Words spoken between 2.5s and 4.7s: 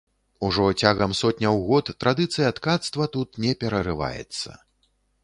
ткацтва тут не перарываецца.